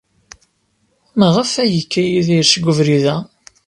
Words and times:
Maɣef 1.19 1.51
ay 1.63 1.71
yekka 1.75 2.01
Yidir 2.05 2.45
seg 2.47 2.65
ubrid-a? 2.71 3.15